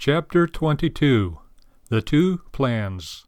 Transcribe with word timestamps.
Chapter 0.00 0.46
22 0.46 1.40
The 1.90 2.00
Two 2.00 2.40
Plans 2.52 3.26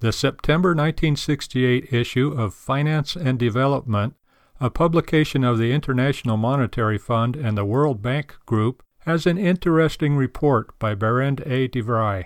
The 0.00 0.10
September 0.10 0.70
1968 0.70 1.92
issue 1.92 2.32
of 2.32 2.54
Finance 2.54 3.14
and 3.14 3.38
Development, 3.38 4.14
a 4.58 4.70
publication 4.70 5.44
of 5.44 5.58
the 5.58 5.70
International 5.70 6.38
Monetary 6.38 6.96
Fund 6.96 7.36
and 7.36 7.58
the 7.58 7.66
World 7.66 8.00
Bank 8.00 8.36
Group, 8.46 8.82
has 9.00 9.26
an 9.26 9.36
interesting 9.36 10.16
report 10.16 10.78
by 10.78 10.94
Berend 10.94 11.42
A. 11.44 11.68
de. 11.68 12.24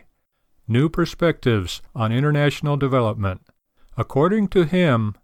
New 0.68 0.88
Perspectives 0.88 1.82
on 1.92 2.12
International 2.12 2.76
Development. 2.76 3.40
According 3.96 4.46
to 4.50 4.64
him, 4.64 5.16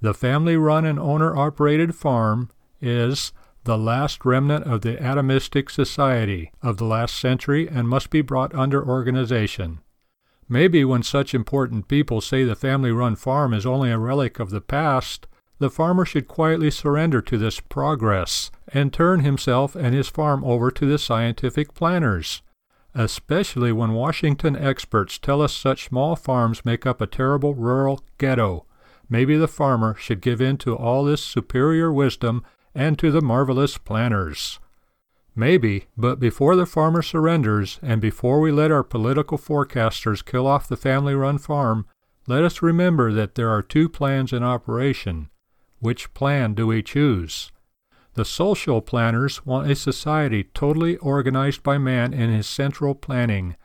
the 0.00 0.14
family 0.14 0.56
run 0.56 0.86
and 0.86 0.98
owner 0.98 1.36
operated 1.36 1.94
farm 1.94 2.48
is 2.80 3.34
the 3.66 3.76
last 3.76 4.24
remnant 4.24 4.64
of 4.64 4.80
the 4.80 4.96
atomistic 4.96 5.70
society 5.70 6.52
of 6.62 6.76
the 6.76 6.84
last 6.84 7.16
century 7.16 7.68
and 7.68 7.88
must 7.88 8.10
be 8.10 8.22
brought 8.22 8.54
under 8.54 8.88
organization. 8.88 9.80
Maybe 10.48 10.84
when 10.84 11.02
such 11.02 11.34
important 11.34 11.88
people 11.88 12.20
say 12.20 12.44
the 12.44 12.54
family 12.54 12.92
run 12.92 13.16
farm 13.16 13.52
is 13.52 13.66
only 13.66 13.90
a 13.90 13.98
relic 13.98 14.38
of 14.38 14.50
the 14.50 14.60
past, 14.60 15.26
the 15.58 15.68
farmer 15.68 16.04
should 16.04 16.28
quietly 16.28 16.70
surrender 16.70 17.20
to 17.22 17.36
this 17.36 17.58
progress 17.58 18.52
and 18.68 18.92
turn 18.92 19.20
himself 19.20 19.74
and 19.74 19.94
his 19.94 20.08
farm 20.08 20.44
over 20.44 20.70
to 20.70 20.86
the 20.86 20.98
scientific 20.98 21.74
planners. 21.74 22.42
Especially 22.94 23.72
when 23.72 23.94
Washington 23.94 24.54
experts 24.54 25.18
tell 25.18 25.42
us 25.42 25.52
such 25.52 25.86
small 25.86 26.14
farms 26.14 26.64
make 26.64 26.86
up 26.86 27.00
a 27.00 27.06
terrible 27.06 27.54
rural 27.54 28.00
ghetto. 28.18 28.64
Maybe 29.08 29.36
the 29.36 29.48
farmer 29.48 29.96
should 29.96 30.20
give 30.20 30.40
in 30.40 30.56
to 30.58 30.76
all 30.76 31.04
this 31.04 31.22
superior 31.22 31.92
wisdom 31.92 32.44
and 32.76 32.98
to 32.98 33.10
the 33.10 33.22
marvelous 33.22 33.78
planners. 33.78 34.60
Maybe, 35.34 35.86
but 35.96 36.20
before 36.20 36.54
the 36.54 36.66
farmer 36.66 37.02
surrenders 37.02 37.80
and 37.82 38.00
before 38.00 38.38
we 38.40 38.52
let 38.52 38.70
our 38.70 38.84
political 38.84 39.38
forecasters 39.38 40.24
kill 40.24 40.46
off 40.46 40.68
the 40.68 40.76
family 40.76 41.14
run 41.14 41.38
farm, 41.38 41.86
let 42.26 42.44
us 42.44 42.62
remember 42.62 43.12
that 43.12 43.34
there 43.34 43.50
are 43.50 43.62
two 43.62 43.88
plans 43.88 44.32
in 44.32 44.42
operation. 44.42 45.28
Which 45.80 46.12
plan 46.14 46.54
do 46.54 46.66
we 46.66 46.82
choose? 46.82 47.50
The 48.14 48.24
social 48.24 48.80
planners 48.80 49.44
want 49.44 49.70
a 49.70 49.74
society 49.74 50.44
totally 50.44 50.96
organized 50.98 51.62
by 51.62 51.78
man 51.78 52.14
in 52.14 52.30
his 52.30 52.46
central 52.46 52.94
planning. 52.94 53.56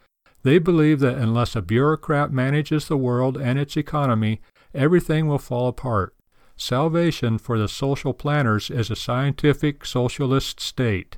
They 0.44 0.60
believe 0.60 1.00
that 1.00 1.18
unless 1.18 1.56
a 1.56 1.62
bureaucrat 1.62 2.32
manages 2.32 2.88
the 2.88 2.98
world 2.98 3.38
and 3.38 3.58
its 3.58 3.78
economy, 3.78 4.42
everything 4.74 5.28
will 5.28 5.40
fall 5.40 5.68
apart. 5.68 6.14
Salvation 6.62 7.40
for 7.40 7.58
the 7.58 7.68
social 7.68 8.14
planners 8.14 8.70
is 8.70 8.92
a 8.92 8.96
scientific 8.96 9.84
socialist 9.84 10.60
state. 10.60 11.18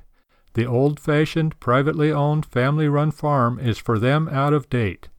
The 0.54 0.64
old 0.64 0.98
fashioned, 0.98 1.60
privately 1.60 2.10
owned, 2.10 2.46
family 2.46 2.88
run 2.88 3.10
farm 3.10 3.58
is 3.58 3.76
for 3.76 3.98
them 3.98 4.26
out 4.30 4.54
of 4.54 4.70
date. 4.70 5.10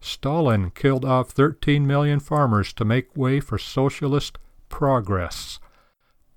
Stalin 0.00 0.70
killed 0.70 1.04
off 1.04 1.30
13 1.30 1.84
million 1.84 2.20
farmers 2.20 2.72
to 2.74 2.84
make 2.84 3.16
way 3.16 3.40
for 3.40 3.58
socialist 3.58 4.38
progress. 4.68 5.58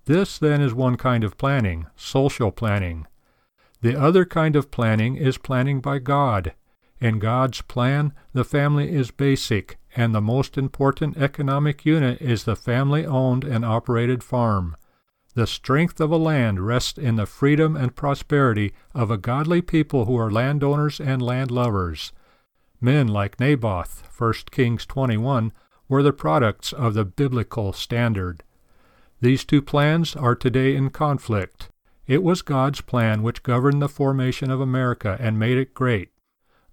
This, 0.06 0.40
then, 0.40 0.60
is 0.60 0.74
one 0.74 0.98
kind 0.98 1.24
of 1.24 1.38
planning, 1.38 1.86
social 1.96 2.52
planning. 2.52 3.06
The 3.80 3.96
other 3.96 4.26
kind 4.26 4.56
of 4.56 4.72
planning 4.72 5.18
is 5.18 5.38
planning 5.38 5.82
by 5.82 6.00
God. 6.00 6.56
In 7.00 7.20
God's 7.20 7.62
plan, 7.62 8.12
the 8.34 8.44
family 8.44 8.92
is 8.92 9.12
basic, 9.12 9.78
and 9.96 10.14
the 10.14 10.22
most 10.22 10.58
important 10.58 11.16
economic 11.18 11.86
unit 11.86 12.22
is 12.22 12.44
the 12.44 12.56
family 12.56 13.06
owned 13.06 13.44
and 13.44 13.64
operated 13.64 14.24
farm. 14.24 14.76
The 15.34 15.48
strength 15.48 16.00
of 16.00 16.12
a 16.12 16.18
land 16.18 16.66
rests 16.66 16.98
in 16.98 17.16
the 17.16 17.26
freedom 17.26 17.76
and 17.76 17.96
prosperity 17.96 18.74
of 18.94 19.10
a 19.10 19.18
godly 19.18 19.62
people 19.62 20.06
who 20.06 20.18
are 20.18 20.32
landowners 20.32 21.00
and 21.00 21.22
land 21.22 21.52
lovers. 21.52 22.12
Men 22.82 23.08
like 23.08 23.40
Naboth, 23.40 24.08
1 24.18 24.34
Kings 24.52 24.86
21, 24.86 25.52
were 25.88 26.04
the 26.04 26.14
products 26.14 26.74
of 26.74 26.94
the 26.94 27.06
biblical 27.06 27.74
standard. 27.74 28.44
These 29.22 29.46
two 29.46 29.62
plans 29.62 30.16
are 30.16 30.36
today 30.36 30.76
in 30.76 30.90
conflict. 30.90 31.70
It 32.08 32.22
was 32.22 32.42
God's 32.42 32.82
plan 32.82 33.24
which 33.24 33.44
governed 33.44 33.82
the 33.82 33.90
formation 33.90 34.52
of 34.52 34.62
America 34.62 35.18
and 35.20 35.40
made 35.40 35.58
it 35.58 35.74
great. 35.74 36.10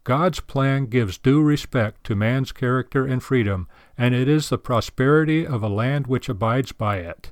God's 0.05 0.41
plan 0.41 0.87
gives 0.87 1.17
due 1.17 1.41
respect 1.41 2.05
to 2.05 2.17
man's 2.17 2.51
character 2.51 3.07
and 3.07 3.23
freedom, 3.23 3.69
and 3.97 4.15
it 4.15 4.29
is 4.29 4.49
the 4.49 4.59
prosperity 4.59 5.47
of 5.47 5.63
a 5.63 5.69
land 5.69 6.09
which 6.09 6.29
abides 6.29 6.73
by 6.73 6.97
it. 6.97 7.31